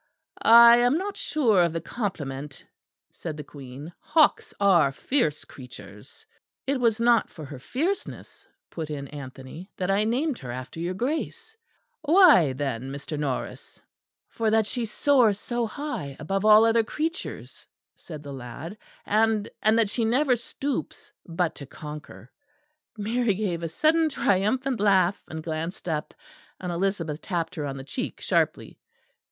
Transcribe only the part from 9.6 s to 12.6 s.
"that I named her after your Grace." "Why,